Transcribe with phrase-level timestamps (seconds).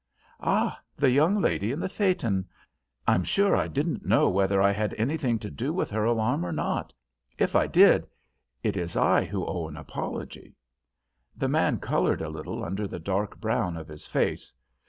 [0.41, 0.79] "Ah!
[0.97, 2.49] the young lady in the phaeton?
[3.05, 6.51] I'm sure I didn't know whether I had anything to do with her alarm or
[6.51, 6.91] not.
[7.37, 8.07] If I did,
[8.63, 10.55] it is I who owe an apology."
[11.37, 14.51] The man coloured a little under the dark brown of his face.